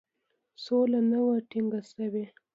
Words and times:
سوله 0.63 0.99
نه 1.11 1.19
وه 1.25 1.35
ټینګه 1.49 1.79
شوې. 1.91 2.25